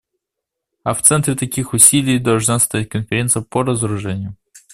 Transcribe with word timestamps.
А 0.83 0.95
в 0.95 1.03
центре 1.03 1.35
таких 1.35 1.73
усилий 1.75 2.17
должна 2.17 2.57
стоять 2.57 2.89
Конференция 2.89 3.43
по 3.43 3.61
разоружению. 3.61 4.35